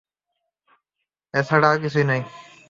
এছাড়া 1.33 1.67
আর 1.71 1.77
কিছু 1.83 1.99
নয়। 2.09 2.23